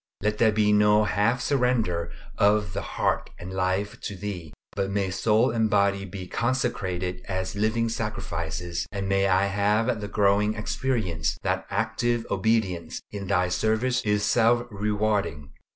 Let 0.23 0.39
there 0.39 0.51
be 0.51 0.73
no 0.73 1.03
half 1.03 1.41
surrender 1.41 2.11
of 2.35 2.73
the 2.73 2.81
heart 2.81 3.29
and 3.37 3.53
life 3.53 3.99
to 4.01 4.15
Thee, 4.15 4.51
but 4.75 4.89
may 4.89 5.11
soul 5.11 5.51
and 5.51 5.69
body 5.69 6.05
be 6.05 6.25
consecrated 6.25 7.21
as 7.27 7.53
living 7.55 7.87
sacrifices, 7.87 8.87
and 8.91 9.07
may 9.07 9.27
I 9.27 9.45
have 9.45 10.01
the 10.01 10.07
growing 10.07 10.55
experience 10.55 11.37
that 11.43 11.67
active 11.69 12.25
obedience 12.31 12.99
in 13.11 13.27
Thy 13.27 13.49
service 13.49 14.01
is 14.03 14.23
self 14.25 14.65
rewarding. 14.71 15.51